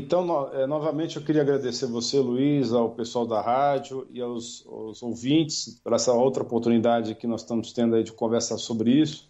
[0.00, 4.66] Então, no, é, novamente, eu queria agradecer você, Luiz, ao pessoal da rádio e aos,
[4.66, 9.28] aos, ouvintes por essa outra oportunidade que nós estamos tendo aí de conversar sobre isso.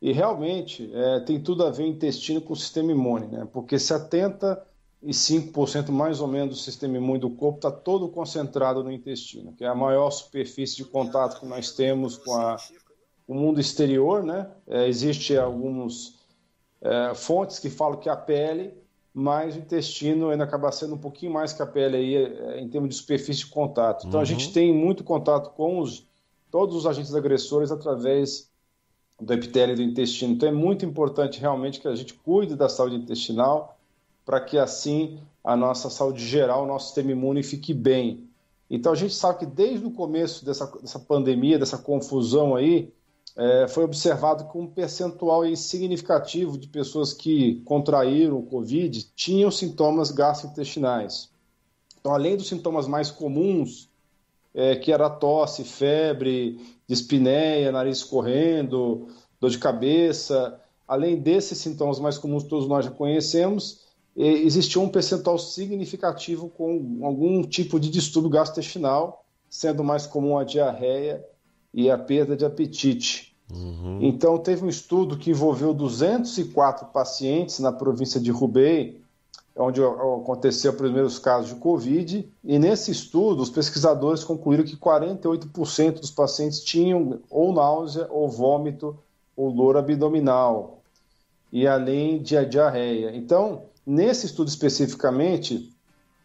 [0.00, 3.46] E realmente é, tem tudo a ver intestino com o sistema imune, né?
[3.52, 9.52] Porque 75% mais ou menos do sistema imune do corpo está todo concentrado no intestino,
[9.52, 12.56] que é a maior superfície de contato que nós temos com a,
[13.28, 14.50] o mundo exterior, né?
[14.66, 16.14] É, Existem algumas
[16.80, 18.85] é, fontes que falam que a pele,
[19.18, 22.68] mas o intestino ainda acaba sendo um pouquinho mais que a pele aí, é, em
[22.68, 24.06] termos de superfície de contato.
[24.06, 24.22] Então uhum.
[24.22, 26.06] a gente tem muito contato com os,
[26.50, 28.50] todos os agentes agressores através
[29.18, 30.34] do epitélio do intestino.
[30.34, 33.78] Então é muito importante realmente que a gente cuide da saúde intestinal
[34.22, 38.28] para que assim a nossa saúde geral, o nosso sistema imune fique bem.
[38.68, 42.92] Então a gente sabe que desde o começo dessa, dessa pandemia, dessa confusão aí,
[43.36, 50.10] é, foi observado que um percentual significativo de pessoas que contraíram o Covid tinham sintomas
[50.10, 51.30] gastrointestinais.
[52.00, 53.90] Então, além dos sintomas mais comuns,
[54.54, 60.58] é, que era tosse, febre, dispneia, nariz correndo, dor de cabeça.
[60.88, 63.84] Além desses sintomas mais comuns que todos nós já conhecemos,
[64.16, 71.22] existia um percentual significativo com algum tipo de distúrbio gastrointestinal, sendo mais comum a diarreia
[71.74, 73.25] e a perda de apetite.
[73.52, 73.98] Uhum.
[74.02, 79.00] Então, teve um estudo que envolveu 204 pacientes na província de Hubei,
[79.56, 86.00] onde aconteceu os primeiros casos de Covid, e nesse estudo os pesquisadores concluíram que 48%
[86.00, 88.98] dos pacientes tinham ou náusea, ou vômito,
[89.34, 90.82] ou dor abdominal,
[91.50, 93.14] e além de diarreia.
[93.16, 95.72] Então, nesse estudo especificamente,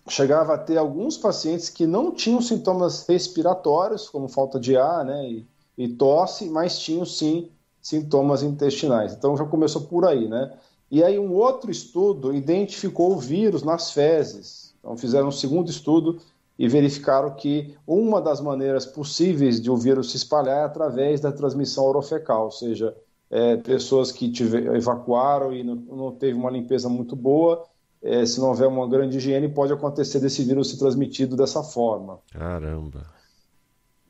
[0.09, 5.29] chegava a ter alguns pacientes que não tinham sintomas respiratórios, como falta de ar né,
[5.29, 5.47] e,
[5.83, 7.49] e tosse, mas tinham sim
[7.81, 9.13] sintomas intestinais.
[9.13, 10.53] Então já começou por aí, né?
[10.89, 14.75] E aí um outro estudo identificou o vírus nas fezes.
[14.79, 16.19] Então fizeram um segundo estudo
[16.59, 21.31] e verificaram que uma das maneiras possíveis de o vírus se espalhar é através da
[21.31, 22.95] transmissão orofecal, ou seja,
[23.31, 27.63] é, pessoas que tiver, evacuaram e não, não, teve uma limpeza muito boa,
[28.03, 32.19] é, se não houver uma grande higiene, pode acontecer desse vírus ser transmitido dessa forma.
[32.31, 33.20] Caramba!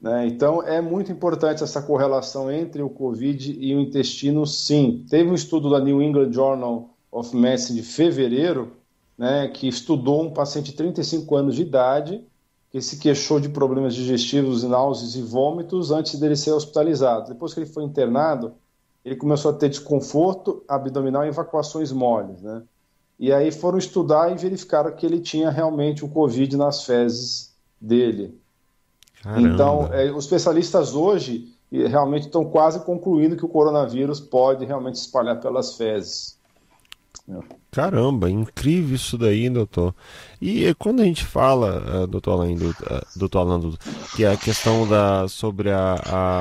[0.02, 0.28] Né?
[0.28, 5.06] Então, é muito importante essa correlação entre o Covid e o intestino, sim.
[5.10, 8.72] Teve um estudo da New England Journal of Medicine de fevereiro,
[9.18, 12.24] né, que estudou um paciente de 35 anos de idade
[12.72, 17.28] que se queixou de problemas digestivos, náuseas e vômitos antes dele ser hospitalizado.
[17.28, 18.54] Depois que ele foi internado,
[19.04, 22.64] ele começou a ter desconforto abdominal e evacuações moles, né?
[23.20, 28.41] E aí foram estudar e verificaram que ele tinha realmente o Covid nas fezes dele.
[29.22, 29.48] Caramba.
[29.48, 35.06] Então, é, os especialistas hoje realmente estão quase concluindo que o coronavírus pode realmente se
[35.06, 36.40] espalhar pelas fezes.
[37.70, 39.96] Caramba, incrível isso daí, doutor.
[40.42, 42.74] E quando a gente fala, uh, doutor Alain, uh,
[43.16, 43.74] doutor Alain,
[44.16, 45.94] que é a questão da sobre a,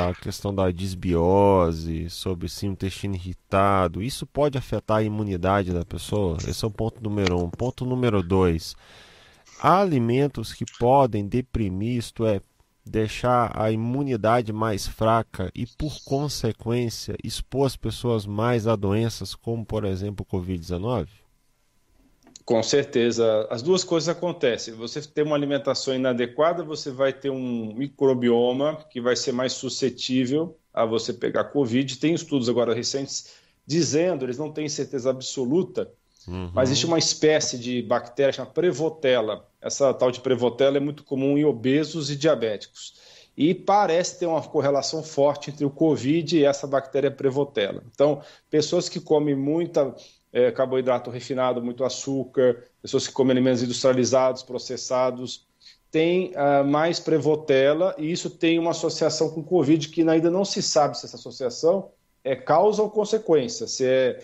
[0.08, 5.84] a questão da disbiose, sobre sim o intestino irritado, isso pode afetar a imunidade da
[5.84, 6.36] pessoa?
[6.48, 7.48] Esse é o ponto número um.
[7.50, 8.74] Ponto número dois.
[9.62, 12.40] Há alimentos que podem deprimir, isto é,
[12.84, 19.64] deixar a imunidade mais fraca e, por consequência, expor as pessoas mais a doenças como,
[19.64, 21.08] por exemplo, o Covid-19?
[22.44, 23.46] Com certeza.
[23.48, 24.74] As duas coisas acontecem.
[24.74, 30.58] Você tem uma alimentação inadequada, você vai ter um microbioma que vai ser mais suscetível
[30.74, 31.98] a você pegar Covid.
[31.98, 35.92] Tem estudos agora recentes dizendo, eles não têm certeza absoluta,
[36.26, 36.50] Uhum.
[36.54, 39.46] Mas existe uma espécie de bactéria chamada Prevotella.
[39.60, 42.94] Essa tal de Prevotella é muito comum em obesos e diabéticos.
[43.36, 47.82] E parece ter uma correlação forte entre o Covid e essa bactéria Prevotella.
[47.92, 49.94] Então, pessoas que comem muita
[50.32, 55.46] é, carboidrato refinado, muito açúcar, pessoas que comem alimentos industrializados, processados,
[55.90, 60.62] têm uh, mais Prevotella e isso tem uma associação com Covid que ainda não se
[60.62, 61.90] sabe se essa associação
[62.22, 64.22] é causa ou consequência, se é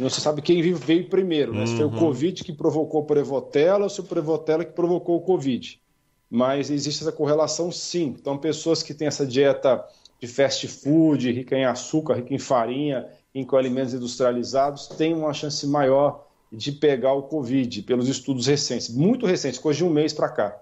[0.00, 1.66] não se sabe quem veio primeiro, né?
[1.66, 1.98] Se foi o uhum.
[1.98, 5.80] Covid que provocou o Prevotella ou se o Prevotella que provocou o Covid.
[6.28, 8.16] Mas existe essa correlação sim.
[8.18, 9.84] Então, pessoas que têm essa dieta
[10.20, 15.64] de fast food, rica em açúcar, rica em farinha, em alimentos industrializados, têm uma chance
[15.66, 20.28] maior de pegar o Covid, pelos estudos recentes, muito recentes, coisa de um mês para
[20.28, 20.56] cá.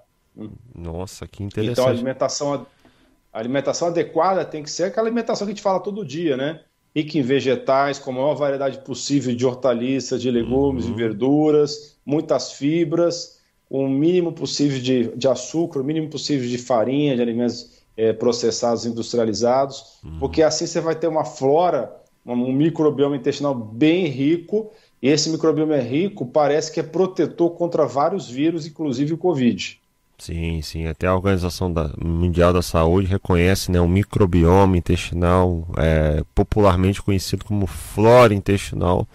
[0.75, 1.73] Nossa, que interessante.
[1.73, 2.67] Então, a alimentação,
[3.33, 6.61] a alimentação adequada tem que ser aquela alimentação que a gente fala todo dia, né?
[6.95, 10.93] Rica em vegetais, com a maior variedade possível de hortaliças, de legumes uhum.
[10.93, 17.17] e verduras, muitas fibras, o mínimo possível de, de açúcar, o mínimo possível de farinha,
[17.17, 20.19] de alimentos é, processados, industrializados, uhum.
[20.19, 21.95] porque assim você vai ter uma flora,
[22.25, 24.71] um microbioma intestinal bem rico
[25.03, 29.82] E esse microbioma é rico, parece que é protetor contra vários vírus, inclusive o Covid.
[30.23, 30.87] Sim, sim.
[30.87, 37.45] Até a Organização da, Mundial da Saúde reconhece né, o microbioma intestinal, é, popularmente conhecido
[37.45, 39.09] como flora intestinal,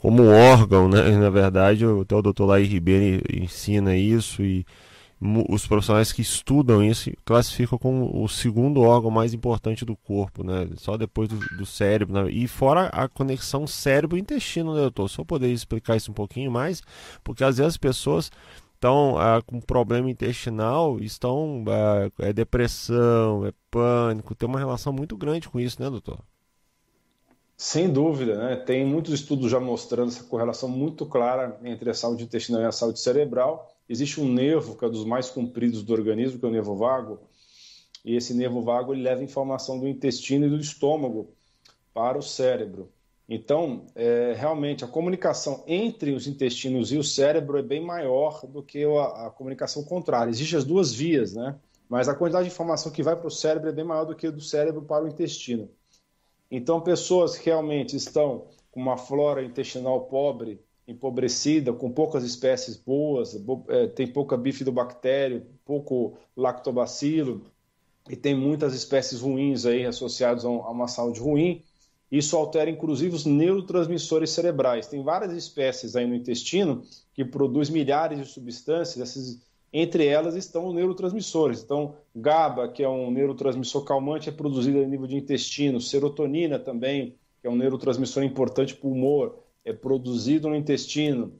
[0.00, 1.08] como órgão, né?
[1.16, 4.66] Na verdade, até o doutor Laí Ribeiro ensina isso e
[5.48, 10.66] os profissionais que estudam isso classificam como o segundo órgão mais importante do corpo, né?
[10.78, 12.24] Só depois do, do cérebro.
[12.24, 12.30] Né?
[12.32, 15.08] E fora a conexão cérebro-intestino, né, doutor?
[15.08, 16.82] Só poder explicar isso um pouquinho mais,
[17.22, 18.32] porque às vezes as pessoas
[18.80, 25.18] estão ah, com problema intestinal, estão ah, é depressão, é pânico, tem uma relação muito
[25.18, 26.18] grande com isso, né, doutor?
[27.58, 28.56] Sem dúvida, né?
[28.56, 32.72] Tem muitos estudos já mostrando essa correlação muito clara entre a saúde intestinal e a
[32.72, 33.70] saúde cerebral.
[33.86, 36.74] Existe um nervo que é um dos mais compridos do organismo, que é o nervo
[36.74, 37.20] vago,
[38.02, 41.34] e esse nervo vago ele leva informação do intestino e do estômago
[41.92, 42.90] para o cérebro.
[43.32, 48.60] Então, é, realmente, a comunicação entre os intestinos e o cérebro é bem maior do
[48.60, 50.30] que a, a comunicação contrária.
[50.30, 51.54] Existem as duas vias, né?
[51.88, 54.28] Mas a quantidade de informação que vai para o cérebro é bem maior do que
[54.32, 55.70] do cérebro para o intestino.
[56.50, 63.40] Então, pessoas que realmente estão com uma flora intestinal pobre, empobrecida, com poucas espécies boas,
[63.68, 67.44] é, tem pouca bifidobactéria, pouco lactobacilo,
[68.08, 71.62] e tem muitas espécies ruins aí associadas a uma saúde ruim,
[72.10, 74.88] isso altera inclusive os neurotransmissores cerebrais.
[74.88, 76.82] Tem várias espécies aí no intestino
[77.14, 79.40] que produzem milhares de substâncias, essas
[79.72, 81.62] entre elas estão os neurotransmissores.
[81.62, 85.80] Então, GABA, que é um neurotransmissor calmante, é produzido a nível de intestino.
[85.80, 91.32] Serotonina também, que é um neurotransmissor importante para o humor, é produzido no intestino.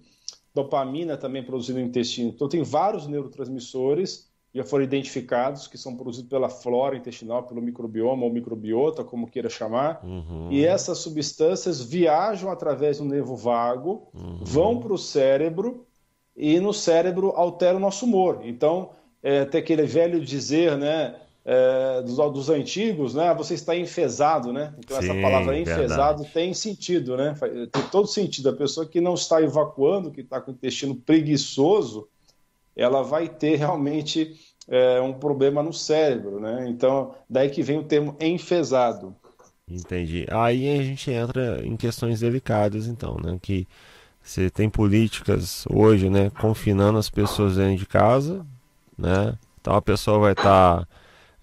[0.55, 2.31] Dopamina também é produzida no intestino.
[2.31, 8.25] Então, tem vários neurotransmissores já foram identificados que são produzidos pela flora intestinal, pelo microbioma
[8.25, 10.01] ou microbiota, como queira chamar.
[10.05, 10.49] Uhum.
[10.51, 14.41] E essas substâncias viajam através do nervo vago, uhum.
[14.43, 15.87] vão para o cérebro
[16.37, 18.41] e no cérebro altera o nosso humor.
[18.43, 18.91] Então,
[19.23, 21.15] é, tem aquele velho dizer, né,
[21.45, 24.75] é, dos, dos, antigos, né, você está enfesado, né?
[24.79, 26.35] Então Sim, essa palavra enfesado verdade.
[26.35, 27.35] tem sentido, né?
[27.71, 28.49] Tem todo sentido.
[28.49, 32.09] A pessoa que não está evacuando, que está com o intestino preguiçoso,
[32.81, 34.35] ela vai ter realmente
[34.67, 36.67] é, um problema no cérebro, né?
[36.69, 39.15] Então, daí que vem o termo enfesado.
[39.69, 40.27] Entendi.
[40.31, 43.39] Aí a gente entra em questões delicadas, então, né?
[43.41, 43.69] Que
[44.23, 48.45] você tem políticas hoje, né, confinando as pessoas dentro de casa,
[48.97, 49.37] né?
[49.61, 50.89] Então a pessoa vai estar tá,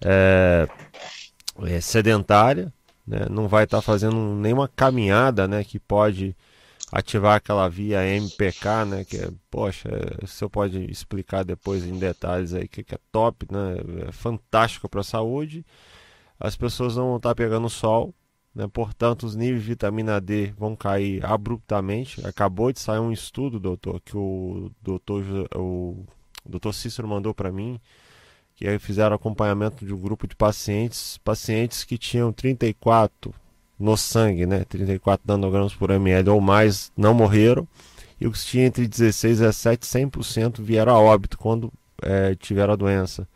[0.04, 0.68] é,
[1.64, 2.72] é, sedentária,
[3.06, 3.26] né?
[3.30, 5.62] Não vai estar tá fazendo nenhuma caminhada, né?
[5.64, 6.36] Que pode
[6.92, 9.04] ativar aquela via MPK, né?
[9.04, 9.88] Que é, poxa,
[10.26, 13.76] senhor pode explicar depois em detalhes aí que, que é top, né?
[14.08, 15.64] É fantástico para a saúde.
[16.40, 18.14] As pessoas não vão estar tá pegando sol,
[18.54, 18.66] né?
[18.68, 22.26] Portanto, os níveis de vitamina D vão cair abruptamente.
[22.26, 25.24] Acabou de sair um estudo, doutor, que o doutor,
[25.54, 26.04] o
[26.46, 27.80] doutor Cícero mandou para mim,
[28.56, 33.34] que fizeram acompanhamento de um grupo de pacientes, pacientes que tinham 34
[33.78, 34.64] no sangue, né?
[34.64, 37.66] 34 nanogramas por ml ou mais não morreram.
[38.20, 41.72] E os que tinham entre 16 e 17, 100% vieram a óbito quando
[42.02, 43.28] é, tiveram a doença.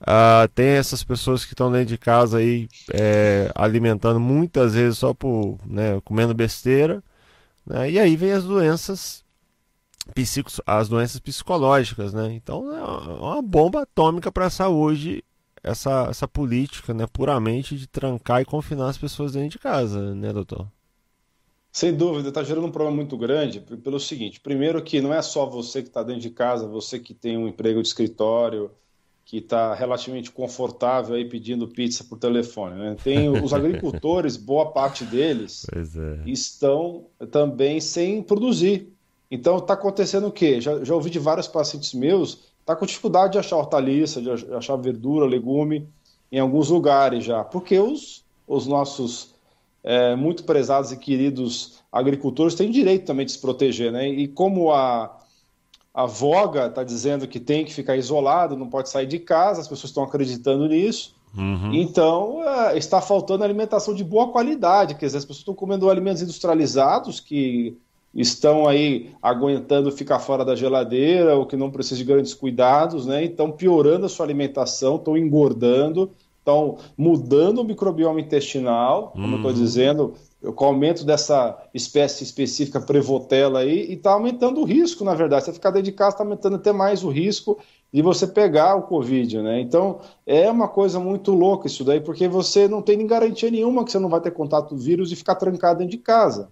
[0.00, 5.14] Uh, tem essas pessoas que estão dentro de casa aí é, alimentando muitas vezes só
[5.14, 7.02] por né, comendo besteira.
[7.66, 7.92] Né?
[7.92, 9.24] E aí vem as doenças
[10.14, 12.32] psicos, as doenças psicológicas, né?
[12.34, 15.24] Então é uma bomba atômica para a saúde
[15.64, 20.32] essa, essa política, né, puramente de trancar e confinar as pessoas dentro de casa, né,
[20.32, 20.66] doutor?
[21.72, 25.44] Sem dúvida, está gerando um problema muito grande pelo seguinte: primeiro, que não é só
[25.44, 28.70] você que está dentro de casa, você que tem um emprego de escritório,
[29.24, 32.76] que está relativamente confortável aí pedindo pizza por telefone.
[32.76, 32.96] Né?
[33.02, 36.30] Tem os agricultores, boa parte deles é.
[36.30, 38.92] estão também sem produzir.
[39.30, 40.60] Então está acontecendo o quê?
[40.60, 44.74] Já, já ouvi de vários pacientes meus está com dificuldade de achar hortaliça, de achar
[44.76, 45.86] verdura, legume
[46.32, 49.34] em alguns lugares já, porque os, os nossos
[49.82, 54.08] é, muito prezados e queridos agricultores têm direito também de se proteger, né?
[54.08, 55.14] E como a,
[55.92, 59.68] a voga está dizendo que tem que ficar isolado, não pode sair de casa, as
[59.68, 61.14] pessoas estão acreditando nisso.
[61.36, 61.74] Uhum.
[61.74, 66.22] Então, é, está faltando alimentação de boa qualidade, quer dizer, as pessoas estão comendo alimentos
[66.22, 67.76] industrializados que
[68.14, 73.24] estão aí aguentando ficar fora da geladeira ou que não precisam de grandes cuidados, né?
[73.24, 79.50] Estão piorando a sua alimentação, estão engordando, estão mudando o microbioma intestinal, como eu estou
[79.50, 79.56] uhum.
[79.56, 80.14] dizendo,
[80.54, 85.46] com o aumento dessa espécie específica prevotela aí, e está aumentando o risco, na verdade.
[85.46, 87.58] Você ficar dentro de casa está aumentando até mais o risco
[87.92, 89.60] de você pegar o Covid, né?
[89.60, 93.84] Então, é uma coisa muito louca isso daí, porque você não tem nem garantia nenhuma
[93.84, 96.50] que você não vai ter contato do vírus e ficar trancado dentro de casa.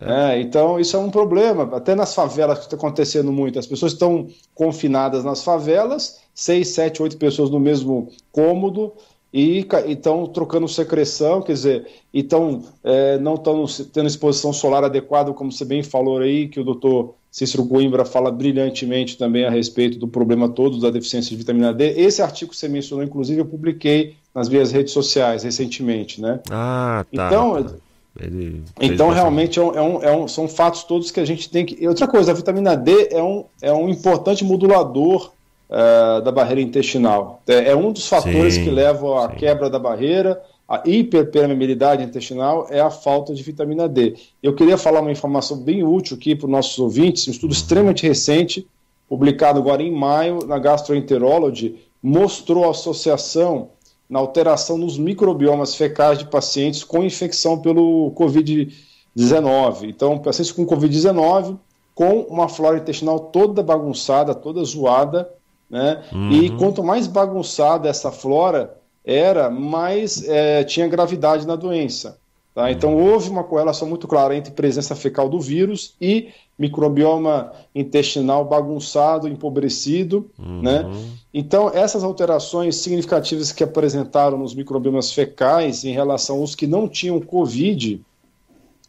[0.00, 0.40] É.
[0.40, 1.76] Então, isso é um problema.
[1.76, 3.58] Até nas favelas que está acontecendo muito.
[3.58, 8.92] As pessoas estão confinadas nas favelas, seis, sete, oito pessoas no mesmo cômodo,
[9.32, 15.52] e estão trocando secreção, quer dizer, então é, não estão tendo exposição solar adequada, como
[15.52, 20.08] você bem falou aí, que o doutor Cícero Coimbra fala brilhantemente também a respeito do
[20.08, 21.92] problema todo da deficiência de vitamina D.
[21.96, 26.40] Esse artigo que você mencionou, inclusive, eu publiquei nas minhas redes sociais recentemente, né?
[26.50, 27.26] Ah, tá.
[27.28, 27.76] Então,
[28.20, 31.48] Ele então realmente é um, é um, é um, são fatos todos que a gente
[31.48, 31.76] tem que.
[31.82, 35.32] E outra coisa, a vitamina D é um, é um importante modulador
[35.70, 37.42] uh, da barreira intestinal.
[37.46, 39.36] É, é, um dos fatores sim, que levam à sim.
[39.36, 44.14] quebra da barreira, a hiperpermeabilidade intestinal é a falta de vitamina D.
[44.42, 48.06] Eu queria falar uma informação bem útil aqui para os nossos ouvintes, um estudo extremamente
[48.06, 48.66] recente,
[49.08, 53.70] publicado agora em maio na Gastroenterology, mostrou a associação
[54.10, 59.84] na alteração nos microbiomas fecais de pacientes com infecção pelo Covid-19.
[59.84, 61.56] Então, pacientes com Covid-19
[61.94, 65.30] com uma flora intestinal toda bagunçada, toda zoada,
[65.68, 66.02] né?
[66.12, 66.30] Uhum.
[66.30, 72.18] E quanto mais bagunçada essa flora era, mais é, tinha gravidade na doença.
[72.54, 72.70] Tá?
[72.70, 79.28] Então houve uma correlação muito clara entre presença fecal do vírus e microbioma intestinal bagunçado,
[79.28, 80.28] empobrecido.
[80.38, 80.60] Uhum.
[80.60, 80.84] Né?
[81.32, 87.20] Então essas alterações significativas que apresentaram nos microbiomas fecais em relação aos que não tinham
[87.20, 88.00] Covid,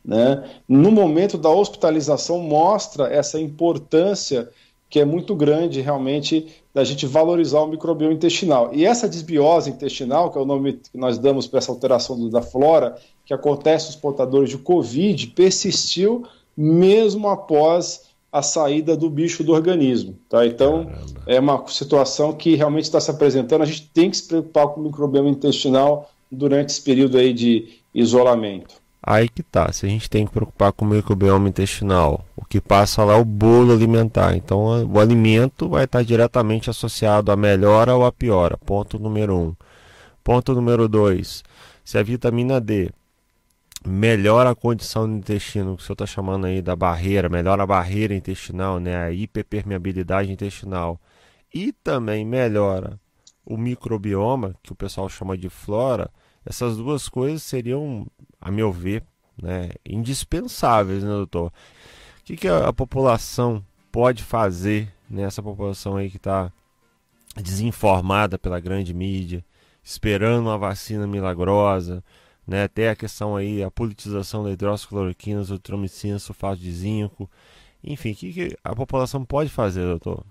[0.03, 4.49] né, no momento da hospitalização mostra essa importância
[4.91, 8.71] que é muito grande realmente da gente valorizar o microbioma intestinal.
[8.73, 12.41] E essa desbiose intestinal, que é o nome que nós damos para essa alteração da
[12.41, 16.25] flora, que acontece nos portadores de Covid, persistiu
[16.57, 20.17] mesmo após a saída do bicho do organismo.
[20.27, 20.45] Tá?
[20.45, 21.21] Então, Caramba.
[21.25, 23.61] é uma situação que realmente está se apresentando.
[23.61, 27.79] A gente tem que se preocupar com o microbioma intestinal durante esse período aí de
[27.95, 28.80] isolamento.
[29.03, 32.61] Aí que tá, se a gente tem que preocupar com o microbioma intestinal, o que
[32.61, 34.35] passa lá é o bolo alimentar.
[34.35, 38.57] Então o alimento vai estar diretamente associado à melhora ou à piora.
[38.57, 39.55] Ponto número um.
[40.23, 41.43] Ponto número dois.
[41.83, 42.91] Se a vitamina D
[43.83, 47.65] melhora a condição do intestino, que o senhor está chamando aí da barreira, melhora a
[47.65, 50.99] barreira intestinal, né, a hiperpermeabilidade intestinal,
[51.53, 52.99] e também melhora
[53.43, 56.09] o microbioma, que o pessoal chama de flora,
[56.45, 58.05] essas duas coisas seriam,
[58.41, 59.03] a meu ver,
[59.41, 61.47] né, indispensáveis, né, doutor?
[62.19, 66.51] O que, que a, a população pode fazer nessa população aí que está
[67.35, 69.43] desinformada pela grande mídia,
[69.83, 72.03] esperando uma vacina milagrosa,
[72.45, 72.63] né?
[72.63, 77.29] Até a questão aí, a politização da hidroxicloroquina, azitromicina, sulfato de zinco.
[77.83, 80.25] Enfim, o que, que a população pode fazer, doutor?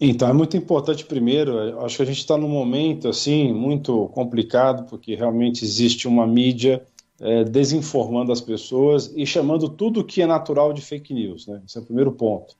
[0.00, 4.88] Então, é muito importante, primeiro, acho que a gente está num momento, assim, muito complicado,
[4.88, 6.82] porque realmente existe uma mídia
[7.20, 11.60] é, desinformando as pessoas e chamando tudo que é natural de fake news, né?
[11.66, 12.54] Esse é o primeiro ponto.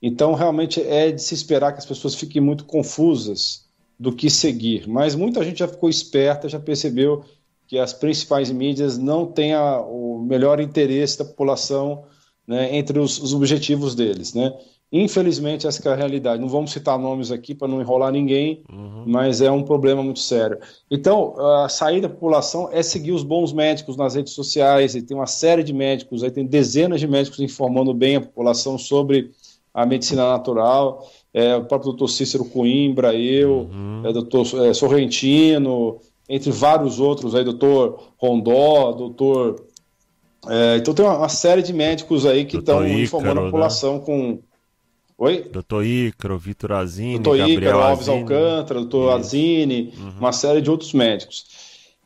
[0.00, 3.64] Então, realmente é de se esperar que as pessoas fiquem muito confusas
[3.98, 4.86] do que seguir.
[4.88, 7.24] Mas muita gente já ficou esperta, já percebeu
[7.66, 12.04] que as principais mídias não têm a, o melhor interesse da população
[12.46, 14.52] né, entre os, os objetivos deles, né?
[14.96, 16.40] Infelizmente, essa é a realidade.
[16.40, 19.02] Não vamos citar nomes aqui para não enrolar ninguém, uhum.
[19.04, 20.56] mas é um problema muito sério.
[20.88, 21.34] Então,
[21.64, 25.26] a saída da população é seguir os bons médicos nas redes sociais, e tem uma
[25.26, 29.32] série de médicos, aí tem dezenas de médicos informando bem a população sobre
[29.74, 31.04] a medicina natural.
[31.32, 34.02] É, o próprio doutor Cícero Coimbra, eu, uhum.
[34.04, 35.98] é, doutor é, Sorrentino,
[36.28, 39.56] entre vários outros aí, doutor Rondó, doutor.
[40.48, 43.50] É, então tem uma, uma, série de médicos aí que estão informando a né?
[43.50, 44.02] população né?
[44.06, 44.38] com
[45.16, 45.48] Oi?
[45.52, 48.22] Doutor Ícaro, Vitor Azini, doutor Gabriel Ícaro, Alves Azini.
[48.22, 50.12] Alcântara, doutor Azini, uhum.
[50.18, 51.46] uma série de outros médicos.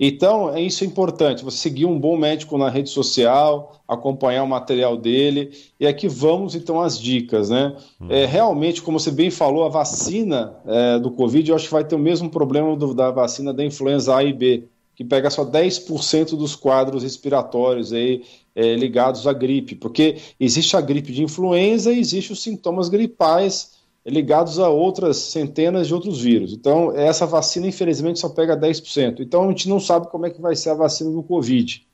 [0.00, 4.48] Então, é isso é importante, você seguir um bom médico na rede social, acompanhar o
[4.48, 5.50] material dele,
[5.80, 7.74] e aqui vamos então às dicas, né?
[8.00, 8.06] Uhum.
[8.08, 11.84] É, realmente, como você bem falou, a vacina é, do Covid, eu acho que vai
[11.84, 15.44] ter o mesmo problema do, da vacina da influenza A e B, que pega só
[15.44, 21.92] 10% dos quadros respiratórios aí, é, ligados à gripe, porque existe a gripe de influenza
[21.92, 26.52] e existe os sintomas gripais ligados a outras centenas de outros vírus.
[26.52, 29.20] Então, essa vacina, infelizmente, só pega 10%.
[29.20, 31.86] Então, a gente não sabe como é que vai ser a vacina do Covid,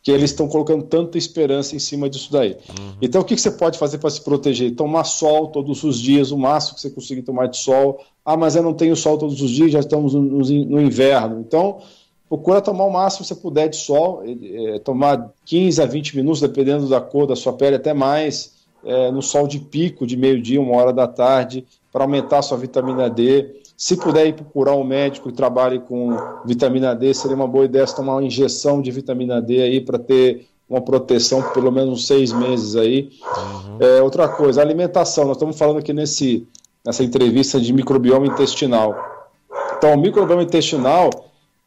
[0.00, 2.52] que eles estão colocando tanta esperança em cima disso daí.
[2.52, 2.92] Uhum.
[3.02, 4.76] Então, o que, que você pode fazer para se proteger?
[4.76, 7.98] Tomar sol todos os dias, o máximo que você conseguir tomar de sol.
[8.24, 11.40] Ah, mas eu não tenho sol todos os dias, já estamos no, no inverno.
[11.40, 11.80] Então,
[12.32, 16.40] procura tomar o máximo que você puder de sol, é, tomar 15 a 20 minutos,
[16.40, 20.58] dependendo da cor da sua pele, até mais, é, no sol de pico, de meio-dia,
[20.58, 23.60] uma hora da tarde, para aumentar a sua vitamina D.
[23.76, 27.84] Se puder ir procurar um médico que trabalhe com vitamina D, seria uma boa ideia
[27.84, 32.06] tomar uma injeção de vitamina D aí para ter uma proteção por pelo menos uns
[32.06, 33.10] seis meses aí.
[33.20, 33.76] Uhum.
[33.78, 35.26] É, outra coisa, alimentação.
[35.26, 36.48] Nós estamos falando aqui nesse,
[36.82, 38.96] nessa entrevista de microbioma intestinal.
[39.76, 41.10] Então, o microbioma intestinal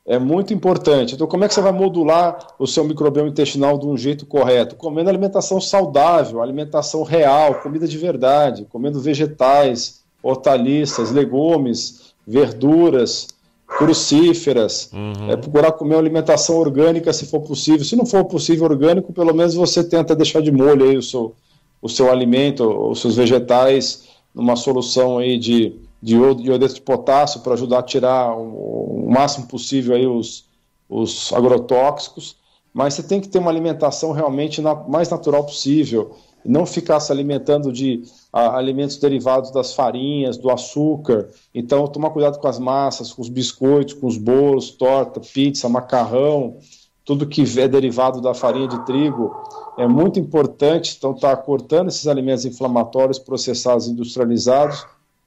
[0.06, 1.16] é muito importante.
[1.16, 4.76] Então, como é que você vai modular o seu microbioma intestinal de um jeito correto?
[4.76, 13.28] Comendo alimentação saudável, alimentação real, comida de verdade, comendo vegetais, hortaliças, legumes, verduras,
[13.68, 14.92] crucíferas.
[14.94, 15.32] Uhum.
[15.32, 17.84] É procurar comer uma alimentação orgânica se for possível.
[17.84, 21.34] Se não for possível orgânico, pelo menos você tenta deixar de molho aí o seu,
[21.82, 25.74] o seu alimento, os seus vegetais, numa solução aí de
[26.06, 30.46] de iodeto de potássio para ajudar a tirar o, o, máximo possível aí os,
[30.88, 32.36] os agrotóxicos,
[32.72, 37.12] mas você tem que ter uma alimentação realmente na, mais natural possível, não ficar se
[37.12, 41.28] alimentando de a, alimentos derivados das farinhas, do açúcar.
[41.56, 46.58] Então, tomar cuidado com as massas, com os biscoitos, com os bolos, torta, pizza, macarrão,
[47.04, 49.36] tudo que é derivado da farinha de trigo.
[49.76, 54.86] É muito importante, então, estar tá cortando esses alimentos inflamatórios processados industrializados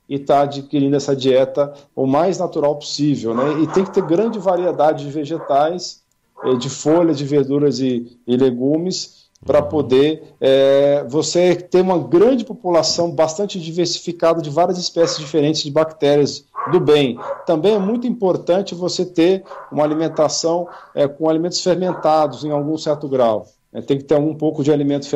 [0.09, 3.35] e está adquirindo essa dieta o mais natural possível.
[3.35, 3.63] Né?
[3.63, 6.03] E tem que ter grande variedade de vegetais,
[6.45, 9.69] eh, de folhas, de verduras e, e legumes, para uhum.
[9.69, 16.45] poder é, você ter uma grande população bastante diversificada de várias espécies diferentes de bactérias
[16.73, 17.19] do bem.
[17.47, 23.09] Também é muito importante você ter uma alimentação é, com alimentos fermentados em algum certo
[23.09, 23.47] grau.
[23.73, 25.07] É, tem que ter um pouco de alimento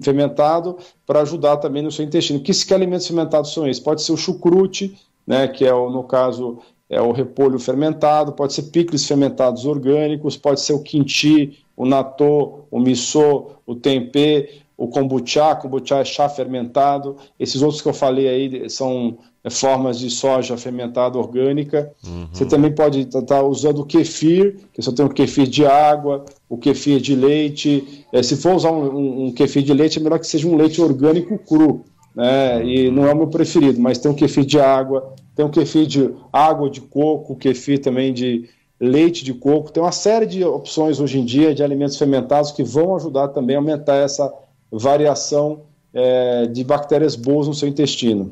[0.00, 2.40] fermentado para ajudar também no seu intestino.
[2.40, 3.82] Que, que alimentos fermentados são esses?
[3.82, 4.96] Pode ser o chucrute,
[5.26, 6.58] né, que é, o, no caso,
[6.88, 12.60] é o repolho fermentado, pode ser picles fermentados orgânicos, pode ser o quinti, o natô,
[12.70, 17.16] o miso, o tempê, o kombucha, kombucha é chá fermentado.
[17.40, 21.90] Esses outros que eu falei aí são é, formas de soja fermentada orgânica.
[22.06, 22.28] Uhum.
[22.32, 25.64] Você também pode estar tá, tá usando o kefir, que só tem o kefir de
[25.64, 28.04] água, o kefir de leite.
[28.12, 30.56] É, se for usar um, um, um, kefir de leite, é melhor que seja um
[30.56, 31.84] leite orgânico cru.
[32.14, 32.66] Né?
[32.66, 35.86] E não é o meu preferido, mas tem o kefir de água, tem o kefir
[35.86, 38.48] de água de coco, kefir também de
[38.78, 39.72] leite de coco.
[39.72, 43.56] Tem uma série de opções hoje em dia de alimentos fermentados que vão ajudar também
[43.56, 44.32] a aumentar essa
[44.70, 48.30] variação é, de bactérias boas no seu intestino.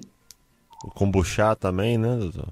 [0.84, 2.48] O kombucha também, né, doutor?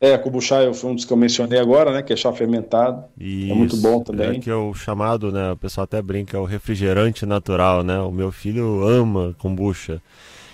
[0.00, 3.04] É, kombucha foi um dos que eu mencionei agora, né, que é chá fermentado.
[3.18, 4.38] Isso, é muito bom também.
[4.38, 7.98] É que é o chamado, né, o pessoal até brinca, é o refrigerante natural, né?
[7.98, 10.00] O meu filho ama kombucha.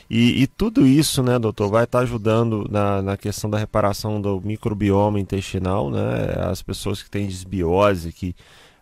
[0.09, 4.21] E, e, tudo isso, né, doutor, vai estar tá ajudando na, na questão da reparação
[4.21, 6.01] do microbioma intestinal, né?
[6.51, 8.35] As pessoas que têm desbiose, que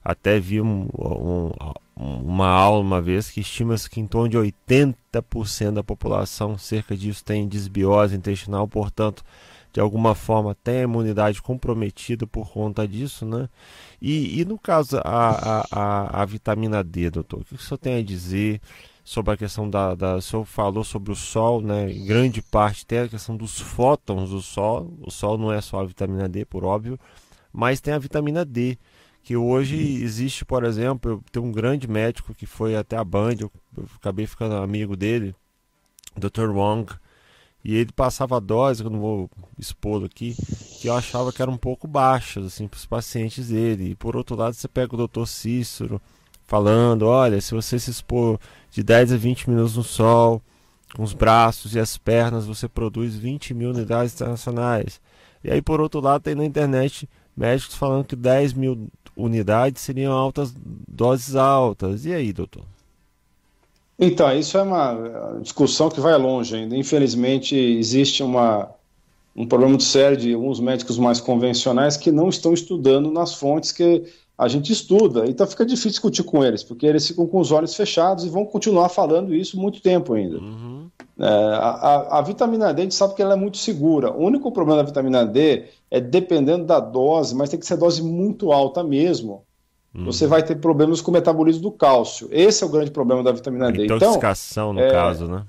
[0.04, 1.50] até vi um, um,
[1.94, 7.24] uma aula uma vez que estima-se que em torno de 80% da população, cerca disso,
[7.24, 9.22] tem desbiose intestinal, portanto,
[9.72, 13.48] de alguma forma tem a imunidade comprometida por conta disso, né?
[14.00, 17.96] E, e no caso, a, a, a, vitamina D, doutor, o que o senhor tem
[17.96, 18.60] a dizer
[19.04, 20.16] sobre a questão da, da.
[20.16, 21.90] O senhor falou sobre o sol, né?
[21.90, 24.92] Em grande parte tem a questão dos fótons do sol.
[25.00, 26.98] O sol não é só a vitamina D, por óbvio,
[27.52, 28.78] mas tem a vitamina D
[29.22, 33.52] que hoje existe, por exemplo, tenho um grande médico que foi até a Band, eu,
[33.76, 35.34] eu acabei ficando amigo dele,
[36.16, 36.50] Dr.
[36.50, 36.92] Wong,
[37.64, 40.34] e ele passava dose, eu não vou expô-lo aqui,
[40.80, 43.90] que eu achava que era um pouco baixas assim, para os pacientes dele.
[43.90, 45.26] E por outro lado, você pega o Dr.
[45.26, 46.02] Cícero
[46.44, 50.42] falando: olha, se você se expor de 10 a 20 minutos no sol,
[50.94, 55.00] com os braços e as pernas, você produz 20 mil unidades internacionais.
[55.44, 60.12] E aí, por outro lado, tem na internet médicos falando que 10 mil unidades seriam
[60.12, 60.52] altas,
[60.88, 62.04] doses altas.
[62.04, 62.64] E aí, doutor?
[63.98, 66.76] Então, isso é uma discussão que vai longe ainda.
[66.76, 68.68] Infelizmente, existe uma,
[69.36, 73.70] um problema muito sério de alguns médicos mais convencionais que não estão estudando nas fontes
[73.70, 74.04] que
[74.36, 75.24] a gente estuda.
[75.28, 78.44] Então fica difícil discutir com eles, porque eles ficam com os olhos fechados e vão
[78.44, 80.38] continuar falando isso muito tempo ainda.
[80.38, 80.88] Uhum.
[81.18, 84.10] É, a, a, a, vitamina D, a gente sabe que ela é muito segura.
[84.10, 88.02] O único problema da vitamina D é dependendo da dose, mas tem que ser dose
[88.02, 89.44] muito alta mesmo.
[89.94, 90.06] Uhum.
[90.06, 92.28] Você vai ter problemas com o metabolismo do cálcio.
[92.30, 93.84] Esse é o grande problema da vitamina D.
[93.84, 95.44] Intoxicação, então, no é, caso, né?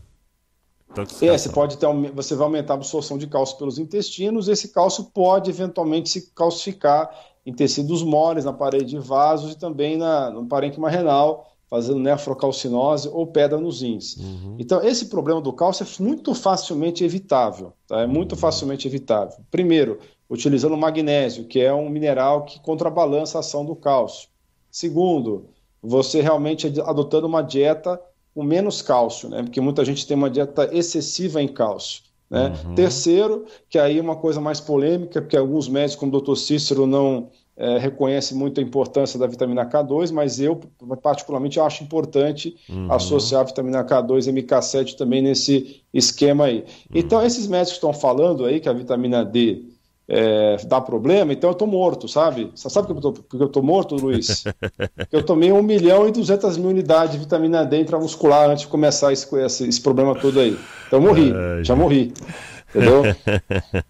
[1.22, 5.06] É, você pode ter, você vai aumentar a absorção de cálcio pelos intestinos, esse cálcio
[5.06, 7.10] pode eventualmente se calcificar
[7.46, 13.10] em tecidos moles, na parede de vasos e também na, no parênquima renal, fazendo nefrocalcinose
[13.12, 14.18] ou pedra nos rins.
[14.18, 14.58] Uhum.
[14.60, 18.02] Então, esse problema do cálcio é muito facilmente evitável, tá?
[18.02, 18.38] é muito uhum.
[18.38, 19.38] facilmente evitável.
[19.50, 19.98] Primeiro,
[20.34, 24.28] utilizando magnésio, que é um mineral que contrabalança a ação do cálcio.
[24.72, 25.46] Segundo,
[25.82, 28.02] você realmente adotando uma dieta
[28.34, 29.44] com menos cálcio, né?
[29.44, 32.02] porque muita gente tem uma dieta excessiva em cálcio.
[32.32, 32.52] Né?
[32.66, 32.74] Uhum.
[32.74, 36.36] Terceiro, que aí é uma coisa mais polêmica, porque alguns médicos, como o Dr.
[36.36, 40.60] Cícero, não, é, reconhece muito a importância da vitamina K2, mas eu,
[41.04, 42.92] particularmente, acho importante uhum.
[42.92, 46.62] associar a vitamina K2 e MK7 também nesse esquema aí.
[46.62, 46.66] Uhum.
[46.96, 49.73] Então, esses médicos estão falando aí que a vitamina D
[50.08, 52.52] é, dá problema, então eu tô morto, sabe?
[52.54, 54.44] Você sabe por que eu tô, porque eu tô morto, Luiz?
[55.12, 59.14] Eu tomei 1 milhão e 200 mil unidades de vitamina D intramuscular antes de começar
[59.14, 60.58] esse, esse, esse problema todo aí.
[60.88, 61.32] Então eu morri,
[61.64, 62.12] já morri.
[62.70, 63.04] Entendeu?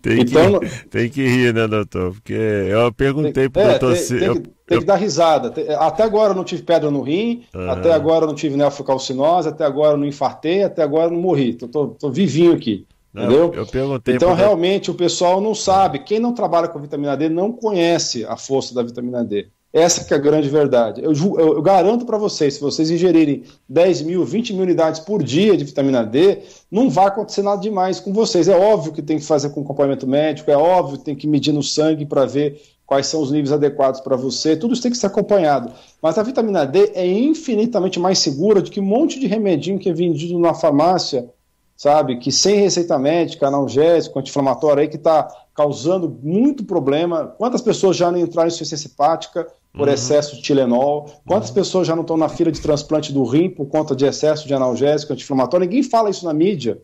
[0.00, 2.12] tem, então, que, tem que rir, né, doutor?
[2.12, 4.18] Porque eu perguntei pro é, doutor tem, se.
[4.18, 5.52] Tem, eu, tem, que dar risada.
[5.78, 7.70] Até agora eu não tive pedra no rim, uhum.
[7.70, 11.20] até agora eu não tive nefrocalcinose, até agora eu não infartei, até agora eu não
[11.20, 11.54] morri.
[11.54, 12.86] Tô, tô, tô vivinho aqui.
[13.16, 13.52] Entendeu?
[13.54, 16.00] Eu perguntei então, realmente, o pessoal não sabe.
[16.00, 19.48] Quem não trabalha com vitamina D não conhece a força da vitamina D.
[19.72, 21.02] Essa que é a grande verdade.
[21.02, 25.22] Eu, eu, eu garanto para vocês, se vocês ingerirem 10 mil, 20 mil unidades por
[25.22, 26.38] dia de vitamina D,
[26.70, 28.48] não vai acontecer nada demais com vocês.
[28.48, 31.52] É óbvio que tem que fazer com acompanhamento médico, é óbvio que tem que medir
[31.52, 34.96] no sangue para ver quais são os níveis adequados para você, tudo isso tem que
[34.96, 35.72] ser acompanhado.
[36.00, 39.88] Mas a vitamina D é infinitamente mais segura do que um monte de remedinho que
[39.88, 41.28] é vendido na farmácia,
[41.76, 42.18] sabe?
[42.18, 47.34] Que sem receita médica, analgésico, anti-inflamatório aí que está causando muito problema.
[47.38, 49.94] Quantas pessoas já não entraram em insuficiência hepática por uhum.
[49.94, 51.10] excesso de Tilenol.
[51.26, 51.54] Quantas uhum.
[51.54, 54.54] pessoas já não estão na fila de transplante do rim por conta de excesso de
[54.54, 55.66] analgésico, anti-inflamatório?
[55.66, 56.80] Ninguém fala isso na mídia.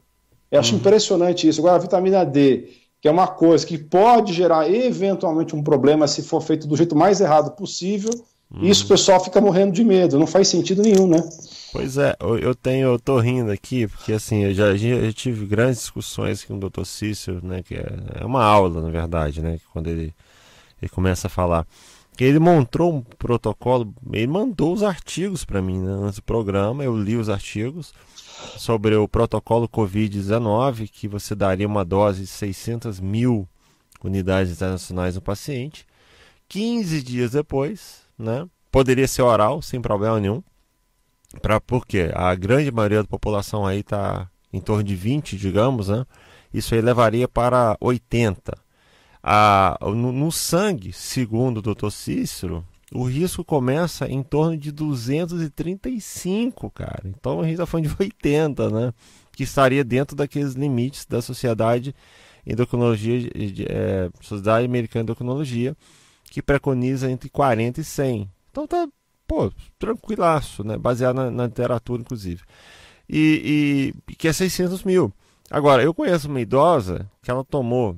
[0.50, 0.81] Eu acho uhum.
[0.81, 1.61] impressionante isso.
[1.61, 2.68] Agora, a vitamina D,
[3.00, 6.94] que é uma coisa que pode gerar eventualmente um problema se for feito do jeito
[6.94, 8.11] mais errado possível,
[8.55, 8.65] uhum.
[8.65, 10.19] isso o pessoal fica morrendo de medo.
[10.19, 11.23] Não faz sentido nenhum, né?
[11.73, 15.79] Pois é, eu tenho, eu tô rindo aqui, porque assim, eu já, já tive grandes
[15.79, 16.85] discussões com o Dr.
[16.85, 17.87] Cícero, né, que é,
[18.21, 20.15] é uma aula, na verdade, né, quando ele,
[20.83, 21.67] ele começa a falar
[22.25, 26.97] ele montou um protocolo, ele mandou os artigos para mim né, antes do programa, eu
[26.97, 27.93] li os artigos
[28.57, 33.49] sobre o protocolo Covid-19, que você daria uma dose de 600 mil
[34.03, 35.87] unidades internacionais no paciente.
[36.49, 40.42] 15 dias depois, né, poderia ser oral, sem problema nenhum,
[41.40, 46.05] pra, porque a grande maioria da população aí está em torno de 20, digamos, né,
[46.53, 48.62] isso aí levaria para 80
[49.22, 51.90] a, no, no sangue, segundo o Dr.
[51.90, 57.03] Cícero, o risco começa em torno de 235, cara.
[57.05, 58.92] Então a gente está falando de 80, né?
[59.35, 61.94] Que estaria dentro daqueles limites da Sociedade
[62.44, 63.31] Endocrinologia,
[63.68, 65.77] é, Sociedade Americana de Endocrinologia,
[66.31, 68.31] que preconiza entre 40 e 100.
[68.51, 68.89] Então tá,
[69.27, 70.77] pô, tranquilaço, né?
[70.77, 72.43] Baseado na, na literatura, inclusive.
[73.09, 75.13] E, e, que é 600 mil.
[75.51, 77.97] Agora, eu conheço uma idosa que ela tomou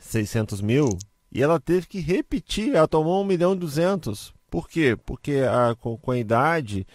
[0.00, 0.88] 600 mil
[1.32, 4.34] e ela teve que repetir, ela tomou 1 milhão e 200.
[4.50, 4.96] Por quê?
[5.06, 6.86] Porque a, com, com a idade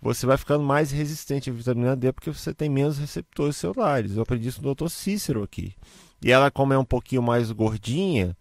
[0.00, 4.16] você vai ficando mais resistente à vitamina D porque você tem menos receptores celulares.
[4.16, 4.88] Eu aprendi isso do Dr.
[4.88, 5.74] Cícero aqui.
[6.22, 8.36] E ela, como é um pouquinho mais gordinha,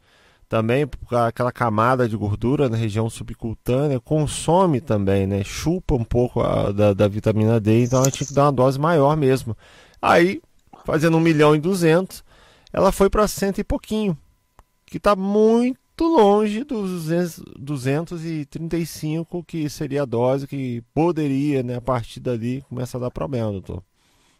[0.49, 0.89] também
[1.27, 5.43] aquela camada de gordura na região subcutânea consome também, né?
[5.43, 8.79] Chupa um pouco a, da, da vitamina D, então ela tinha que dar uma dose
[8.79, 9.55] maior mesmo.
[10.01, 10.41] Aí,
[10.83, 12.23] fazendo 1 milhão e 200,
[12.73, 14.17] ela foi para cento e pouquinho,
[14.88, 17.05] que está muito longe dos
[17.59, 23.51] 235 que seria a dose que poderia, né, a partir dali começar a dar problema,
[23.51, 23.83] doutor.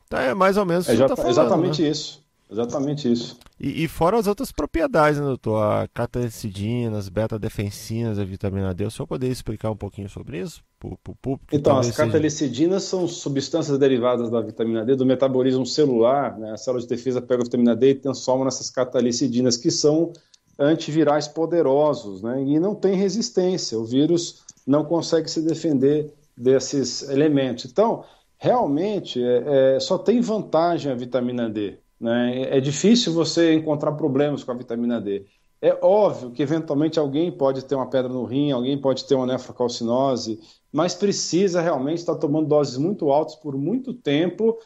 [0.08, 1.90] Então é mais ou menos é, tá falando, exatamente né?
[1.90, 2.28] isso.
[2.52, 3.38] Exatamente isso.
[3.60, 5.62] E, e, fora as outras propriedades, né, doutor?
[5.62, 8.86] A catecidinas, as beta-defensinas, a vitamina D.
[8.86, 10.64] O senhor poderia explicar um pouquinho sobre isso?
[10.80, 12.92] Pro, pro público, então, as catalicidinas seja...
[12.92, 16.40] são substâncias derivadas da vitamina D, do metabolismo celular.
[16.40, 16.52] Né?
[16.52, 20.14] A célula de defesa pega a vitamina D e transforma nessas catalicidinas, que são
[20.58, 22.42] antivirais poderosos, né?
[22.44, 23.78] E não tem resistência.
[23.78, 27.66] O vírus não consegue se defender desses elementos.
[27.66, 28.04] Então,
[28.38, 31.78] realmente, é, é, só tem vantagem a vitamina D.
[32.00, 32.44] Né?
[32.50, 35.26] É difícil você encontrar problemas com a vitamina D.
[35.62, 39.26] É óbvio que eventualmente alguém pode ter uma pedra no rim, alguém pode ter uma
[39.26, 40.40] nefrocalcinose,
[40.72, 44.58] mas precisa realmente estar tomando doses muito altas por muito tempo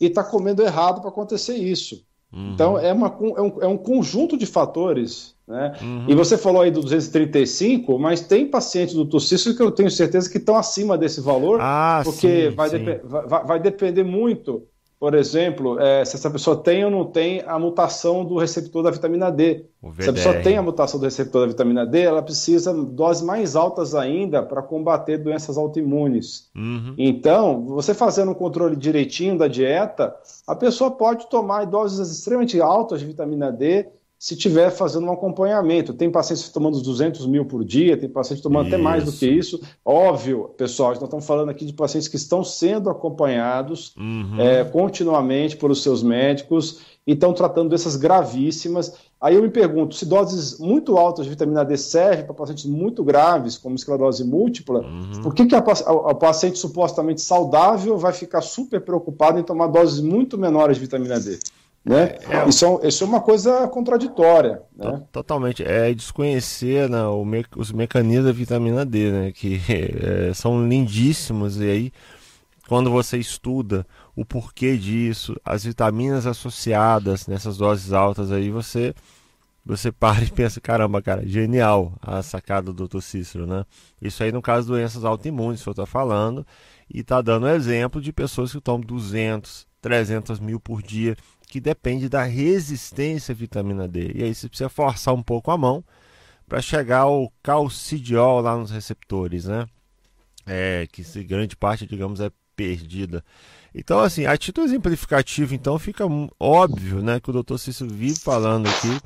[0.00, 2.04] e estar tá comendo errado para acontecer isso.
[2.32, 2.52] Uhum.
[2.52, 5.72] Então é, uma, é, um, é um conjunto de fatores né?
[5.82, 6.04] Uhum.
[6.06, 10.30] E você falou aí do 235, mas tem pacientes do tossício que eu tenho certeza
[10.30, 12.84] que estão acima desse valor, ah, porque sim, vai, sim.
[13.02, 14.62] vai, vai, depender muito
[15.00, 18.90] por exemplo, é, se essa pessoa tem ou não tem a mutação do receptor da
[18.90, 19.64] vitamina D.
[19.98, 23.22] Se a pessoa tem a mutação do receptor da vitamina D, ela precisa de doses
[23.22, 26.50] mais altas ainda para combater doenças autoimunes.
[26.54, 26.94] Uhum.
[26.98, 30.14] Então, você fazendo um controle direitinho da dieta,
[30.46, 33.88] a pessoa pode tomar doses extremamente altas de vitamina D
[34.20, 35.94] se tiver fazendo um acompanhamento.
[35.94, 38.74] Tem pacientes tomando 200 mil por dia, tem pacientes tomando isso.
[38.74, 39.58] até mais do que isso.
[39.82, 44.38] Óbvio, pessoal, nós estamos falando aqui de pacientes que estão sendo acompanhados uhum.
[44.38, 48.92] é, continuamente pelos seus médicos e estão tratando doenças gravíssimas.
[49.18, 53.02] Aí eu me pergunto, se doses muito altas de vitamina D servem para pacientes muito
[53.02, 55.22] graves, como esclerose múltipla, uhum.
[55.22, 59.68] por que, que a, a, a, paciente supostamente saudável vai ficar super preocupado em tomar
[59.68, 61.38] doses muito menores de vitamina D?
[61.84, 62.16] Né?
[62.28, 64.62] É, é isso, é, isso, é, uma coisa contraditória.
[64.76, 65.02] Né?
[65.10, 65.64] Totalmente.
[65.64, 71.58] É desconhecer né, me, os mecanismos da vitamina D, né, que é, são lindíssimos.
[71.58, 71.92] E aí,
[72.68, 78.94] quando você estuda o porquê disso, as vitaminas associadas nessas doses altas, aí você
[79.64, 83.00] você para e pensa, caramba, cara, genial a sacada do Dr.
[83.00, 83.64] Cícero, né?
[84.00, 86.46] Isso aí no caso de doenças autoimunes, eu estou falando,
[86.92, 91.16] e está dando exemplo de pessoas que tomam 200, 300 mil por dia
[91.50, 94.12] que depende da resistência à vitamina D.
[94.14, 95.84] E aí você precisa forçar um pouco a mão
[96.48, 99.66] para chegar ao calcidiol lá nos receptores, né?
[100.46, 103.24] É, que grande parte, digamos, é perdida.
[103.74, 106.04] Então, assim, a título exemplificativo, então, fica
[106.38, 107.56] óbvio, né, que o Dr.
[107.56, 109.00] Cícero vive falando aqui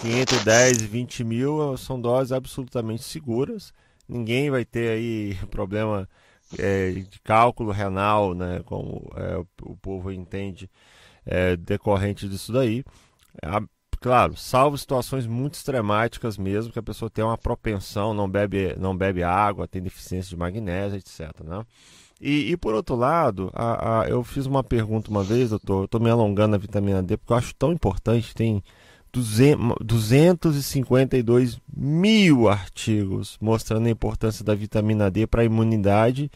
[0.00, 3.72] que entre 10 e 20 mil são doses absolutamente seguras.
[4.08, 6.08] Ninguém vai ter aí problema
[6.58, 10.68] é, de cálculo renal, né, como é, o povo entende
[11.30, 12.84] é, decorrente disso daí.
[13.42, 13.62] A,
[14.00, 18.94] claro, salvo situações muito extremáticas mesmo, que a pessoa tem uma propensão, não bebe, não
[18.96, 21.30] bebe água, tem deficiência de magnésio, etc.
[21.44, 21.64] Né?
[22.20, 25.84] E, e por outro lado, a, a, eu fiz uma pergunta uma vez, doutor, eu
[25.84, 28.62] estou me alongando na vitamina D, porque eu acho tão importante, tem
[29.12, 36.30] 252 mil artigos mostrando a importância da vitamina D para a imunidade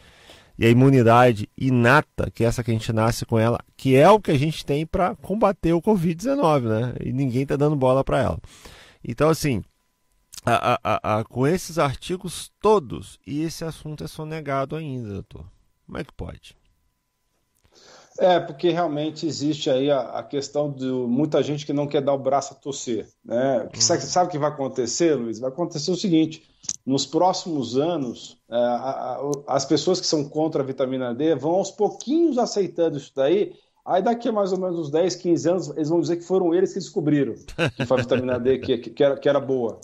[0.57, 4.09] e a imunidade inata, que é essa que a gente nasce com ela, que é
[4.09, 6.93] o que a gente tem para combater o Covid-19, né?
[7.03, 8.39] E ninguém está dando bola para ela.
[9.03, 9.63] Então, assim,
[10.45, 15.45] a, a, a, com esses artigos todos, e esse assunto é sonegado ainda, doutor.
[15.85, 16.55] Como é que pode?
[18.17, 22.17] É, porque realmente existe aí a, questão de muita gente que não quer dar o
[22.17, 23.09] braço a torcer.
[23.23, 23.67] Né?
[23.73, 25.39] Que, sabe, sabe o que vai acontecer, Luiz?
[25.39, 26.47] Vai acontecer o seguinte:
[26.85, 28.55] nos próximos anos, é,
[29.47, 33.53] as pessoas que são contra a vitamina D vão aos pouquinhos aceitando isso daí.
[33.83, 36.53] Aí daqui a mais ou menos uns 10, 15 anos, eles vão dizer que foram
[36.53, 37.35] eles que descobriram
[37.75, 39.79] que foi a vitamina D que, que, era, que era boa.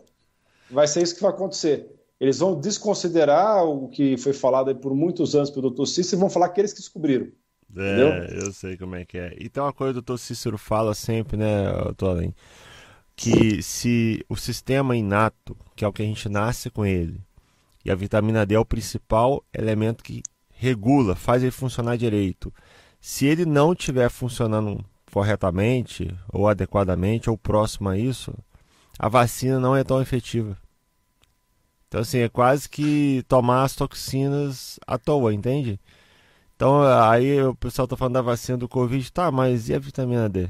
[0.70, 1.88] Vai ser isso que vai acontecer.
[2.20, 5.86] Eles vão desconsiderar o que foi falado por muitos anos pelo Dr.
[5.86, 7.28] Cícero e vão falar que eles que descobriram.
[7.76, 8.46] É, Entendeu?
[8.46, 9.36] eu sei como é que é.
[9.40, 11.66] E tem uma coisa que o doutor Cícero fala sempre, né,
[11.98, 12.34] Tolen?
[13.16, 17.22] Que se o sistema inato, que é o que a gente nasce com ele,
[17.84, 22.54] e a vitamina D é o principal elemento que regula, faz ele funcionar direito.
[23.00, 28.34] Se ele não estiver funcionando corretamente, ou adequadamente, ou próximo a isso,
[28.98, 30.58] a vacina não é tão efetiva.
[31.88, 35.80] Então, assim, é quase que tomar as toxinas à toa, entende?
[36.62, 40.30] Então aí o pessoal tá falando da vacina do Covid, tá, mas e a vitamina
[40.30, 40.48] D?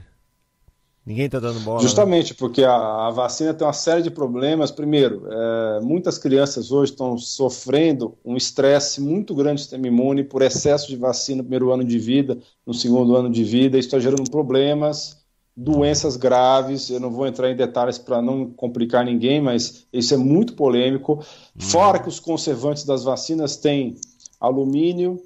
[1.06, 1.78] Ninguém está dando bola.
[1.78, 1.84] Né?
[1.84, 2.36] Justamente, né?
[2.38, 4.70] porque a, a, vacina tem uma série de problemas.
[4.70, 10.44] Primeiro, é, muitas crianças hoje estão sofrendo um estresse muito grande do sistema imune por
[10.44, 13.80] excesso de vacina no primeiro ano de vida, no segundo ano de vida.
[13.80, 15.18] Isso está gerando problemas,
[15.58, 16.92] doenças graves.
[16.92, 21.14] Eu não vou entrar em detalhes para não complicar ninguém, mas isso é muito polêmico.
[21.14, 21.60] Hum.
[21.60, 23.96] Fora que os conservantes das vacinas têm
[24.40, 25.20] alumínio,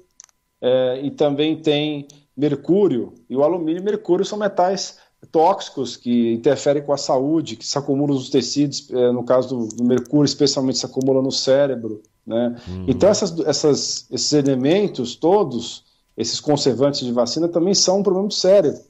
[0.60, 4.98] é, e também tem mercúrio, e o alumínio e mercúrio são metais
[5.36, 9.68] tóxicos que interferem com a saúde, que se acumulam nos tecidos, é, no caso do,
[9.68, 12.00] do, mercúrio, especialmente se acumula no cérebro.
[12.26, 12.56] Né?
[12.66, 12.84] Uhum.
[12.88, 15.84] Então, essas, essas, esses elementos todos,
[16.16, 18.80] esses conservantes de vacina, também são um problema sério.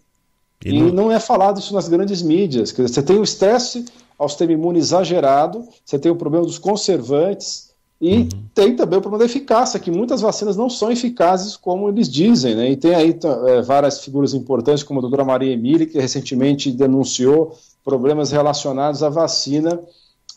[0.65, 0.93] E, e não...
[0.93, 1.11] não...
[1.11, 2.71] é falado isso nas grandes mídias.
[2.71, 3.85] Quer dizer, você tem o estresse
[4.17, 7.66] ao sistema imune exagerado, você tem o problema dos conservantes,
[8.01, 8.29] e uhum.
[8.55, 12.55] tem também o problema da eficácia, que muitas vacinas não são eficazes como eles dizem,
[12.55, 12.71] né?
[12.71, 17.57] E tem aí é, várias figuras importantes, como a doutora Maria Emília, que recentemente denunciou
[17.83, 19.81] problemas relacionados à vacina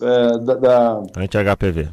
[0.01, 1.89] é, da, da anti-HPV.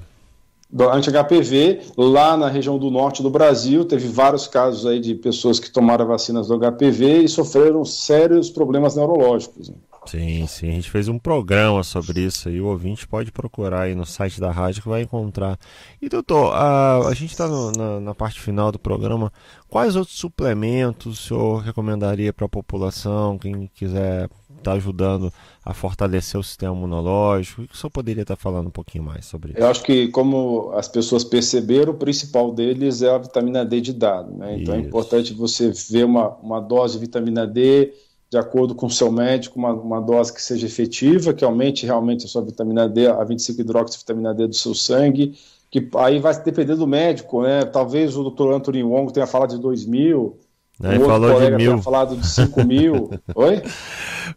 [0.78, 5.70] Anti-HPV, lá na região do norte do Brasil, teve vários casos aí de pessoas que
[5.70, 9.68] tomaram vacinas do HPV e sofreram sérios problemas neurológicos.
[9.68, 9.76] Né?
[10.06, 10.68] Sim, sim.
[10.68, 14.40] A gente fez um programa sobre isso e o ouvinte pode procurar aí no site
[14.40, 15.58] da rádio que vai encontrar.
[16.00, 19.32] E doutor, a, a gente está na, na, parte final do programa.
[19.68, 25.32] Quais outros suplementos o senhor recomendaria para a população, quem quiser estar tá ajudando
[25.64, 27.62] a fortalecer o sistema imunológico?
[27.62, 29.60] O que o senhor poderia estar tá falando um pouquinho mais sobre isso?
[29.60, 33.92] Eu acho que, como as pessoas perceberam, o principal deles é a vitamina D de
[33.92, 34.32] dado.
[34.32, 34.58] Né?
[34.60, 34.86] Então é isso.
[34.86, 37.92] é importante você ver uma, uma dose de vitamina D
[38.30, 42.24] de acordo com o seu médico, uma, uma dose que seja efetiva, que aumente realmente
[42.24, 45.38] a sua vitamina D, a 25 hidroxivitamina D do seu sangue,
[45.70, 47.64] que aí vai depender do médico, né?
[47.64, 48.52] Talvez o Dr.
[48.52, 50.38] Anthony Wong tenha falado de 2 mil,
[50.82, 51.82] Aí o falou de mil.
[51.82, 53.10] falado de 5 mil.
[53.34, 53.62] Oi?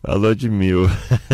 [0.02, 0.88] Falou de mil.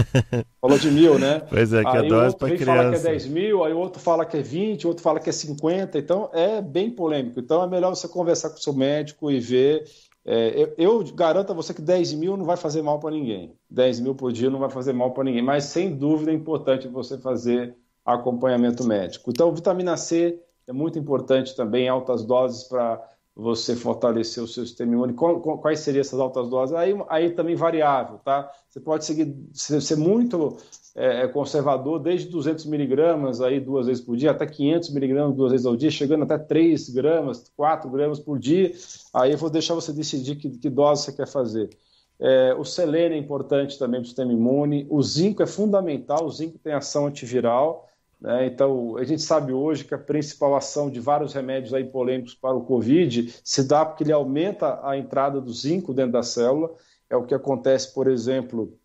[0.60, 1.44] Falou de mil, né?
[1.48, 2.66] Pois é, que aí é dose para criança.
[2.66, 5.20] fala que é 10 mil, aí o outro fala que é 20, o outro fala
[5.20, 6.00] que é 50.
[6.00, 7.40] Então é bem polêmico.
[7.40, 9.84] Então é melhor você conversar com o seu médico e ver.
[10.28, 13.56] É, eu, eu, garanto a você que 10 mil não vai fazer mal para ninguém.
[13.70, 15.44] 10 mil por dia não vai fazer mal para ninguém.
[15.44, 19.30] Mas sem dúvida é importante você fazer acompanhamento médico.
[19.30, 24.94] Então, vitamina C é muito importante também, altas doses para você fortalecer o seu sistema
[24.94, 25.14] imune.
[25.14, 26.74] Quais seriam essas altas doses?
[26.74, 28.50] Aí, aí também variável, tá?
[28.70, 30.56] Você pode seguir, ser muito
[30.96, 35.52] é, é conservador, desde 200 miligramas aí duas vezes por dia, até 500 miligramas duas
[35.52, 38.72] vezes ao dia, chegando até 3 gramas, 4 gramas por dia.
[39.14, 41.70] Aí eu vou deixar você decidir que, que dose você quer fazer.
[42.18, 44.88] É, o selênio é importante também para o sistema imune.
[44.90, 47.90] O zinco é fundamental, o zinco tem ação antiviral.
[48.20, 48.48] Né?
[48.48, 52.56] Então, a gente sabe hoje que a principal ação de vários remédios aí polêmicos para
[52.56, 56.74] o Covid se dá porque ele aumenta a entrada do zinco dentro da célula.
[57.10, 58.78] É o que acontece, por exemplo,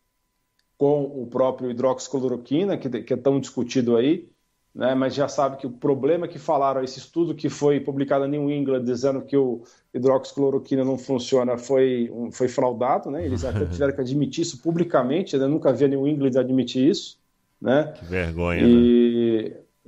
[0.77, 4.29] com o próprio hidroxicloroquina, que, que é tão discutido aí,
[4.75, 4.95] né?
[4.95, 8.51] mas já sabe que o problema que falaram, esse estudo que foi publicado em New
[8.51, 9.63] England dizendo que o
[9.95, 13.25] hidroxicloroquina não funciona foi, foi fraudado, né?
[13.25, 17.21] eles até tiveram que admitir isso publicamente, eu nunca vi New England admitir isso
[17.61, 17.93] né?
[17.99, 18.65] Que vergonha, e...
[18.65, 19.10] né?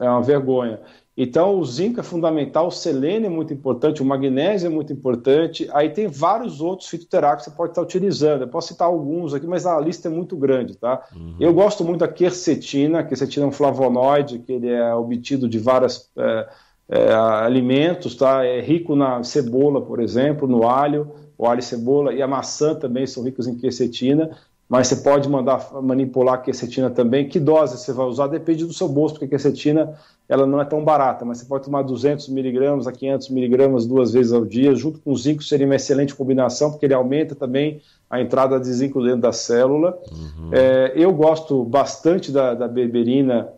[0.03, 0.81] É uma vergonha.
[1.15, 5.69] Então, o zinco é fundamental, o selênio é muito importante, o magnésio é muito importante.
[5.73, 8.43] Aí tem vários outros fitoterápicos que você pode estar utilizando.
[8.43, 11.03] Eu posso citar alguns aqui, mas a lista é muito grande, tá?
[11.15, 11.37] Uhum.
[11.39, 13.01] Eu gosto muito da quercetina.
[13.01, 16.49] A quercetina é um flavonoide, que ele é obtido de vários é,
[16.89, 18.43] é, alimentos, tá?
[18.47, 22.75] É rico na cebola, por exemplo, no alho, o alho e cebola, e a maçã
[22.75, 24.31] também são ricos em quercetina
[24.73, 27.29] mas você pode mandar manipular a quercetina também.
[27.29, 29.93] Que dose você vai usar depende do seu bolso, porque a quercetina
[30.27, 34.15] ela não é tão barata, mas você pode tomar 200 miligramas a 500 miligramas duas
[34.15, 37.83] vezes ao dia, junto com o zinco seria uma excelente combinação, porque ele aumenta também
[38.09, 39.99] a entrada de zinco dentro da célula.
[40.11, 40.49] Uhum.
[40.53, 43.49] É, eu gosto bastante da, da berberina,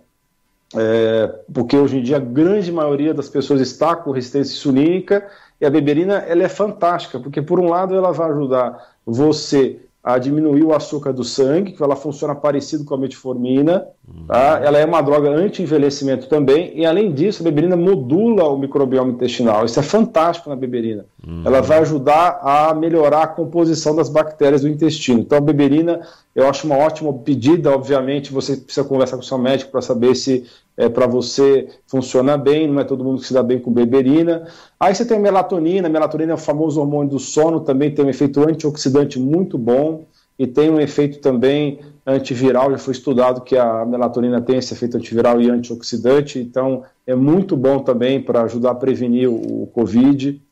[0.75, 5.25] é, porque hoje em dia a grande maioria das pessoas está com resistência insulínica,
[5.61, 10.19] e a berberina ela é fantástica, porque por um lado ela vai ajudar você a
[10.19, 13.87] diminuir o açúcar do sangue, que ela funciona parecido com a metformina.
[14.07, 14.27] Uhum.
[14.27, 14.61] Tá?
[14.63, 19.65] Ela é uma droga anti-envelhecimento também, e além disso, a beberina modula o microbioma intestinal.
[19.65, 21.07] Isso é fantástico na beberina.
[21.27, 21.41] Uhum.
[21.47, 25.21] Ela vai ajudar a melhorar a composição das bactérias do intestino.
[25.21, 26.03] Então, a beberina
[26.35, 27.71] eu acho uma ótima pedida.
[27.71, 30.45] Obviamente, você precisa conversar com o seu médico para saber se
[30.77, 34.47] é, para você funciona bem, não é todo mundo que se dá bem com beberina.
[34.79, 38.05] Aí você tem a melatonina, a melatonina é o famoso hormônio do sono, também tem
[38.05, 40.07] um efeito antioxidante muito bom
[40.39, 44.97] e tem um efeito também antiviral, já foi estudado que a melatonina tem esse efeito
[44.97, 50.43] antiviral e antioxidante, então é muito bom também para ajudar a prevenir o, o Covid.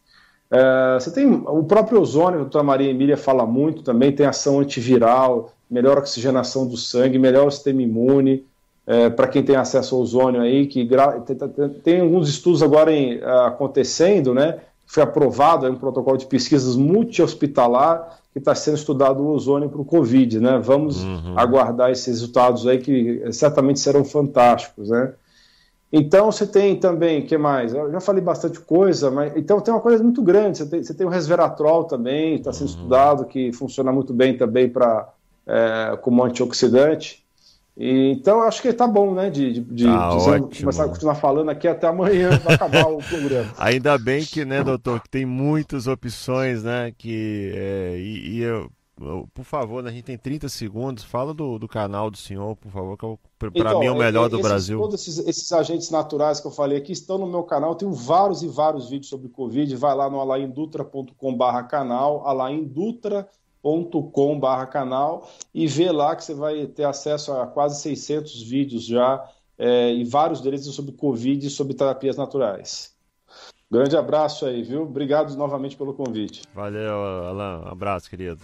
[0.50, 4.60] É, você tem o próprio ozônio, a doutora Maria Emília fala muito também, tem ação
[4.60, 8.46] antiviral, melhor oxigenação do sangue, melhor o sistema imune,
[8.86, 10.88] é, para quem tem acesso ao ozônio aí, que
[11.26, 14.58] tem, tem, alguns estudos agora em, acontecendo, né?
[14.86, 19.84] Foi aprovado um protocolo de pesquisas multi-hospitalar que está sendo estudado o ozônio para o
[19.84, 20.58] Covid, né?
[20.58, 21.34] Vamos uhum.
[21.36, 25.12] aguardar esses resultados aí que certamente serão fantásticos, né?
[25.92, 27.74] Então você tem também, que mais?
[27.74, 30.58] Eu já falei bastante coisa, mas então tem uma coisa muito grande.
[30.58, 32.74] Você tem, você tem o resveratrol também, está sendo uhum.
[32.74, 35.08] estudado, que funciona muito bem também para
[35.46, 37.21] é, como antioxidante.
[37.76, 39.30] E, então, acho que está bom, né?
[39.30, 40.10] De, de, tá
[40.50, 43.50] de começar a continuar falando aqui até amanhã para acabar o programa.
[43.58, 46.92] Ainda bem que, né, doutor, que tem muitas opções, né?
[46.96, 48.70] Que, é, e, e eu,
[49.32, 51.02] por favor, né, a gente tem 30 segundos.
[51.02, 53.06] Fala do, do canal do senhor, por favor, que
[53.38, 54.78] para então, mim é o melhor é, do esses, Brasil.
[54.78, 57.74] Todos esses, esses, agentes naturais que eu falei aqui estão no meu canal.
[57.74, 59.74] Tenho vários e vários vídeos sobre Covid.
[59.76, 62.26] Vai lá no alaindutra.com/barra canal,
[63.64, 68.84] alaindutra.com com.br canal e vê lá que você vai ter acesso a quase 600 vídeos
[68.84, 69.24] já
[69.58, 72.92] é, e vários deles sobre Covid e sobre terapias naturais.
[73.70, 74.82] Grande abraço aí, viu?
[74.82, 76.42] Obrigado novamente pelo convite.
[76.54, 77.62] Valeu, Alan.
[77.64, 78.42] Um abraço, querido.